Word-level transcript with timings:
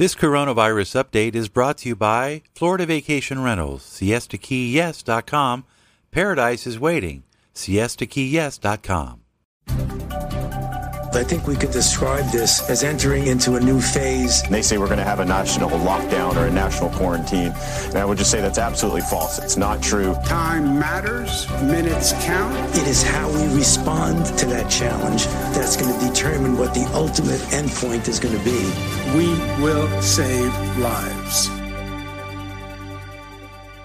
This 0.00 0.14
coronavirus 0.14 1.04
update 1.04 1.34
is 1.34 1.50
brought 1.50 1.76
to 1.78 1.90
you 1.90 1.94
by 1.94 2.40
Florida 2.54 2.86
Vacation 2.86 3.42
Rentals, 3.42 3.82
siestakeyes.com. 3.82 5.64
Paradise 6.10 6.66
is 6.66 6.80
waiting, 6.80 7.24
siestakeyes.com. 7.54 9.19
I 11.12 11.24
think 11.24 11.48
we 11.48 11.56
could 11.56 11.72
describe 11.72 12.30
this 12.30 12.68
as 12.70 12.84
entering 12.84 13.26
into 13.26 13.56
a 13.56 13.60
new 13.60 13.80
phase. 13.80 14.42
They 14.44 14.62
say 14.62 14.78
we're 14.78 14.86
going 14.86 14.98
to 14.98 15.04
have 15.04 15.18
a 15.18 15.24
national 15.24 15.70
lockdown 15.70 16.36
or 16.36 16.46
a 16.46 16.50
national 16.52 16.90
quarantine. 16.90 17.52
And 17.86 17.96
I 17.96 18.04
would 18.04 18.16
just 18.16 18.30
say 18.30 18.40
that's 18.40 18.58
absolutely 18.58 19.00
false. 19.00 19.40
It's 19.40 19.56
not 19.56 19.82
true. 19.82 20.14
Time 20.24 20.78
matters, 20.78 21.50
minutes 21.62 22.12
count. 22.24 22.54
It 22.76 22.86
is 22.86 23.02
how 23.02 23.28
we 23.28 23.56
respond 23.56 24.24
to 24.38 24.46
that 24.46 24.70
challenge 24.70 25.26
that's 25.52 25.76
going 25.76 25.92
to 25.92 26.08
determine 26.08 26.56
what 26.56 26.74
the 26.74 26.88
ultimate 26.94 27.40
endpoint 27.50 28.06
is 28.06 28.20
going 28.20 28.38
to 28.38 28.44
be. 28.44 28.60
We 29.16 29.28
will 29.62 29.88
save 30.00 30.54
lives. 30.78 31.50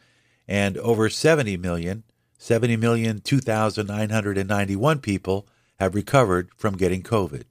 and 0.46 0.76
over 0.76 1.08
70 1.08 1.56
million 1.56 2.02
70,002,991 2.38 5.02
people 5.02 5.48
have 5.78 5.94
recovered 5.94 6.48
from 6.56 6.76
getting 6.76 7.02
COVID. 7.02 7.44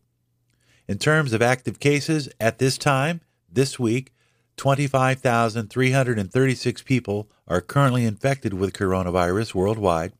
In 0.87 0.97
terms 0.97 1.33
of 1.33 1.41
active 1.41 1.79
cases, 1.79 2.29
at 2.39 2.59
this 2.59 2.77
time, 2.77 3.19
this 3.51 3.77
week, 3.77 4.13
25,336 4.55 6.81
people 6.83 7.29
are 7.47 7.61
currently 7.61 8.05
infected 8.05 8.53
with 8.53 8.73
coronavirus 8.73 9.53
worldwide. 9.53 10.13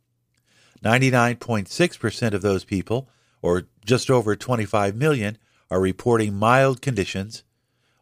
99.6% 0.84 2.34
of 2.34 2.42
those 2.42 2.64
people, 2.64 3.10
or 3.42 3.64
just 3.86 4.12
over 4.12 4.36
25 4.36 4.96
million, 4.96 5.38
are 5.72 5.82
reporting 5.82 6.36
mild 6.36 6.82
conditions, 6.82 7.44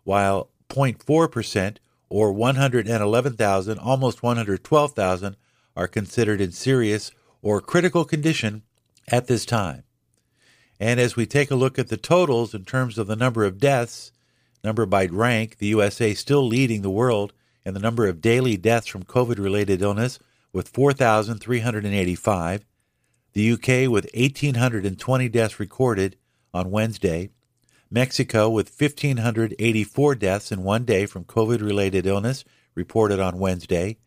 while 0.03 0.49
0.4%, 0.69 1.77
or 2.09 2.31
111,000, 2.31 3.79
almost 3.79 4.21
112,000, 4.21 5.35
are 5.75 5.87
considered 5.87 6.41
in 6.41 6.51
serious 6.51 7.11
or 7.41 7.61
critical 7.61 8.05
condition 8.05 8.63
at 9.07 9.27
this 9.27 9.45
time. 9.45 9.83
And 10.79 10.99
as 10.99 11.15
we 11.15 11.25
take 11.25 11.51
a 11.51 11.55
look 11.55 11.79
at 11.79 11.87
the 11.87 11.97
totals 11.97 12.53
in 12.53 12.65
terms 12.65 12.97
of 12.97 13.07
the 13.07 13.15
number 13.15 13.45
of 13.45 13.59
deaths, 13.59 14.11
number 14.63 14.85
by 14.85 15.05
rank, 15.05 15.57
the 15.57 15.67
USA 15.67 16.13
still 16.13 16.45
leading 16.45 16.81
the 16.81 16.89
world 16.89 17.33
in 17.65 17.73
the 17.73 17.79
number 17.79 18.07
of 18.07 18.21
daily 18.21 18.57
deaths 18.57 18.87
from 18.87 19.03
COVID 19.03 19.37
related 19.37 19.81
illness 19.81 20.19
with 20.51 20.69
4,385. 20.69 22.65
The 23.33 23.51
UK 23.51 23.89
with 23.89 24.09
1,820 24.13 25.29
deaths 25.29 25.59
recorded 25.59 26.17
on 26.53 26.71
Wednesday. 26.71 27.29
Mexico 27.91 28.49
with 28.49 28.73
1,584 28.79 30.15
deaths 30.15 30.51
in 30.51 30.63
one 30.63 30.85
day 30.85 31.05
from 31.05 31.23
COVID 31.23 31.61
related 31.61 32.05
illness 32.05 32.43
reported 32.73 33.19
on 33.19 33.39
Wednesday. 33.39 33.97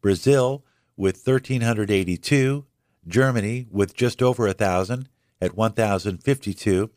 Brazil 0.00 0.64
with 0.96 1.26
1,382, 1.26 2.64
Germany 3.06 3.66
with 3.70 3.94
just 3.94 4.22
over 4.22 4.46
1,000 4.46 5.08
at 5.40 5.56
1,052, 5.56 6.90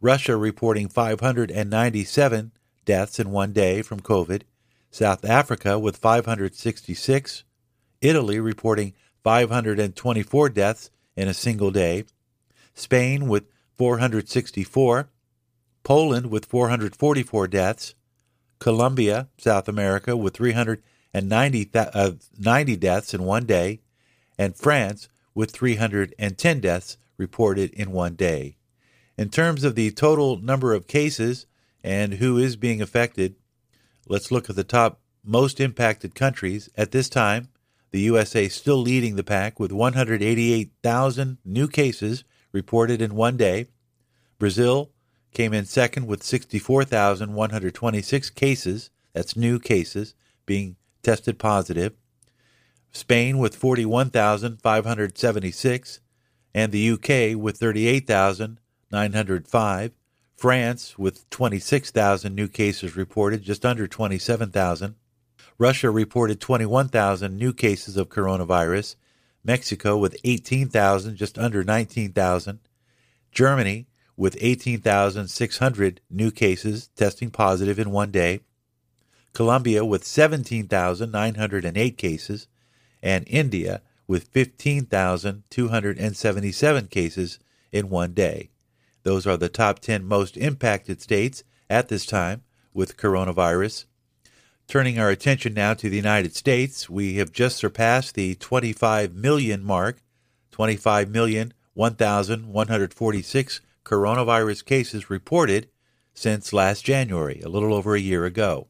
Russia 0.00 0.36
reporting 0.36 0.88
597 0.88 2.52
deaths 2.84 3.18
in 3.18 3.30
one 3.30 3.52
day 3.52 3.82
from 3.82 4.00
COVID, 4.00 4.42
South 4.90 5.24
Africa 5.24 5.78
with 5.78 5.96
566, 5.96 7.44
Italy 8.00 8.40
reporting 8.40 8.92
524 9.22 10.48
deaths 10.48 10.90
in 11.16 11.28
a 11.28 11.34
single 11.34 11.70
day, 11.70 12.04
Spain 12.74 13.28
with 13.28 13.44
464, 13.78 15.08
Poland 15.82 16.26
with 16.26 16.46
444 16.46 17.48
deaths, 17.48 17.94
Colombia, 18.58 19.28
South 19.38 19.68
America 19.68 20.16
with 20.16 20.34
300 20.34 20.82
and 21.14 21.28
90, 21.28 21.70
uh, 21.74 22.12
90 22.38 22.76
deaths 22.76 23.14
in 23.14 23.24
one 23.24 23.44
day, 23.44 23.80
and 24.38 24.56
France 24.56 25.08
with 25.34 25.50
310 25.50 26.60
deaths 26.60 26.96
reported 27.16 27.70
in 27.72 27.92
one 27.92 28.14
day. 28.14 28.56
In 29.16 29.28
terms 29.28 29.64
of 29.64 29.74
the 29.74 29.90
total 29.90 30.38
number 30.38 30.74
of 30.74 30.86
cases 30.86 31.46
and 31.84 32.14
who 32.14 32.38
is 32.38 32.56
being 32.56 32.80
affected, 32.80 33.34
let's 34.08 34.30
look 34.30 34.48
at 34.48 34.56
the 34.56 34.64
top 34.64 35.00
most 35.24 35.60
impacted 35.60 36.14
countries. 36.14 36.70
At 36.76 36.92
this 36.92 37.08
time, 37.08 37.48
the 37.90 38.00
USA 38.00 38.48
still 38.48 38.78
leading 38.78 39.16
the 39.16 39.22
pack 39.22 39.60
with 39.60 39.70
188,000 39.70 41.38
new 41.44 41.68
cases 41.68 42.24
reported 42.50 43.02
in 43.02 43.14
one 43.14 43.36
day. 43.36 43.66
Brazil 44.38 44.90
came 45.32 45.52
in 45.52 45.66
second 45.66 46.06
with 46.06 46.22
64,126 46.22 48.30
cases, 48.30 48.88
that's 49.12 49.36
new 49.36 49.58
cases, 49.58 50.14
being 50.46 50.76
tested 51.02 51.38
positive, 51.38 51.92
Spain 52.92 53.38
with 53.38 53.56
41,576, 53.56 56.00
and 56.54 56.72
the 56.72 56.90
UK 56.90 57.34
with 57.36 57.56
38,905, 57.56 59.92
France 60.36 60.98
with 60.98 61.30
26,000 61.30 62.34
new 62.34 62.48
cases 62.48 62.96
reported, 62.96 63.42
just 63.42 63.64
under 63.64 63.86
27,000. 63.86 64.96
Russia 65.58 65.90
reported 65.90 66.40
21,000 66.40 67.36
new 67.36 67.52
cases 67.52 67.96
of 67.96 68.08
coronavirus, 68.08 68.96
Mexico 69.44 69.96
with 69.96 70.16
18,000, 70.24 71.16
just 71.16 71.38
under 71.38 71.64
19,000, 71.64 72.60
Germany 73.30 73.86
with 74.16 74.36
18,600 74.40 76.00
new 76.10 76.30
cases 76.30 76.88
testing 76.88 77.30
positive 77.30 77.78
in 77.78 77.90
one 77.90 78.10
day, 78.10 78.40
Colombia 79.32 79.84
with 79.84 80.04
17,908 80.04 81.98
cases, 81.98 82.46
and 83.02 83.24
India 83.26 83.82
with 84.06 84.28
15,277 84.28 86.86
cases 86.88 87.40
in 87.70 87.88
one 87.88 88.12
day. 88.12 88.50
Those 89.02 89.26
are 89.26 89.36
the 89.36 89.48
top 89.48 89.80
10 89.80 90.04
most 90.04 90.36
impacted 90.36 91.00
states 91.00 91.42
at 91.68 91.88
this 91.88 92.06
time 92.06 92.42
with 92.74 92.96
coronavirus. 92.96 93.86
Turning 94.68 94.96
our 94.98 95.10
attention 95.10 95.54
now 95.54 95.74
to 95.74 95.90
the 95.90 95.96
United 95.96 96.36
States, 96.36 96.88
we 96.88 97.16
have 97.16 97.32
just 97.32 97.56
surpassed 97.56 98.14
the 98.14 98.36
25 98.36 99.12
million 99.14 99.64
mark, 99.64 100.00
25 100.50 101.10
million 101.10 101.52
1,146 101.74 103.60
coronavirus 103.84 104.64
cases 104.64 105.10
reported 105.10 105.68
since 106.14 106.52
last 106.52 106.84
January, 106.84 107.40
a 107.40 107.48
little 107.48 107.72
over 107.72 107.94
a 107.94 108.00
year 108.00 108.26
ago. 108.26 108.68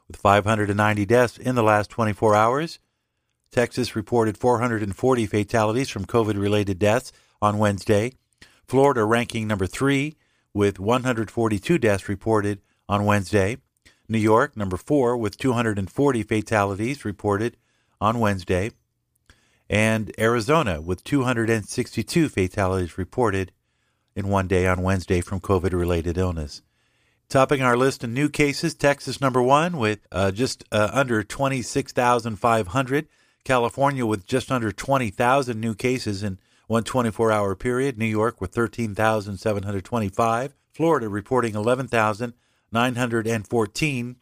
with 0.09 0.17
590 0.17 1.07
deaths 1.07 1.39
in 1.39 1.55
the 1.55 1.63
last 1.63 1.91
24 1.91 2.35
hours. 2.35 2.81
Texas 3.53 3.95
reported 3.95 4.37
440 4.37 5.27
fatalities 5.27 5.89
from 5.89 6.07
COVID 6.07 6.37
related 6.37 6.81
deaths 6.81 7.13
on 7.41 7.59
Wednesday. 7.59 8.13
Florida 8.67 9.05
ranking 9.05 9.47
number 9.47 9.67
three 9.67 10.17
with 10.53 10.81
142 10.81 11.79
deaths 11.79 12.09
reported 12.09 12.61
on 12.89 13.05
Wednesday. 13.05 13.59
New 14.09 14.19
York, 14.19 14.57
number 14.57 14.77
four, 14.77 15.17
with 15.17 15.37
240 15.37 16.23
fatalities 16.23 17.05
reported 17.05 17.57
on 18.01 18.19
Wednesday. 18.21 18.71
And 19.69 20.13
Arizona, 20.19 20.81
with 20.81 21.03
262 21.05 22.29
fatalities 22.29 22.99
reported 22.99 23.53
in 24.15 24.29
one 24.29 24.47
day 24.47 24.67
on 24.67 24.83
Wednesday 24.83 25.21
from 25.21 25.41
COVID 25.41 25.73
related 25.73 26.17
illness. 26.17 26.63
Topping 27.29 27.61
our 27.61 27.77
list 27.77 28.05
of 28.05 28.11
new 28.11 28.29
cases, 28.29 28.75
Texas, 28.75 29.21
number 29.21 29.43
one, 29.43 29.77
with 29.77 30.07
uh, 30.13 30.31
just 30.31 30.65
uh, 30.71 30.89
under 30.93 31.25
26,500. 31.25 33.09
California 33.45 34.07
with 34.07 34.27
just 34.27 34.51
under 34.51 34.73
20,000 34.73 35.61
new 35.61 35.75
cases 35.75 36.23
in 36.23 36.39
one 36.67 36.85
24 36.85 37.33
hour 37.33 37.55
period. 37.55 37.99
New 37.99 38.07
York 38.07 38.41
with 38.41 38.53
13,725. 38.53 40.55
Florida 40.73 41.09
reporting 41.09 41.55
11,914. 41.55 44.17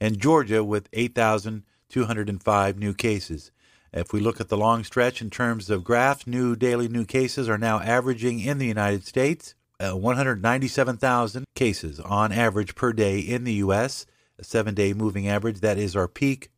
And 0.00 0.18
Georgia 0.18 0.64
with 0.64 0.88
8,205 0.92 2.78
new 2.78 2.94
cases. 2.94 3.50
If 3.92 4.12
we 4.12 4.18
look 4.20 4.40
at 4.40 4.48
the 4.48 4.56
long 4.56 4.82
stretch 4.82 5.22
in 5.22 5.30
terms 5.30 5.70
of 5.70 5.84
graphs, 5.84 6.26
new 6.26 6.56
daily 6.56 6.88
new 6.88 7.04
cases 7.04 7.48
are 7.48 7.58
now 7.58 7.78
averaging 7.78 8.40
in 8.40 8.58
the 8.58 8.66
United 8.66 9.06
States 9.06 9.54
uh, 9.80 9.96
197,000 9.96 11.44
cases 11.54 12.00
on 12.00 12.32
average 12.32 12.74
per 12.74 12.92
day 12.92 13.18
in 13.18 13.44
the 13.44 13.54
U.S., 13.54 14.06
a 14.38 14.44
seven 14.44 14.74
day 14.74 14.92
moving 14.92 15.26
average. 15.28 15.60
That 15.60 15.78
is 15.78 15.96
our 15.96 16.08
peak. 16.08 16.50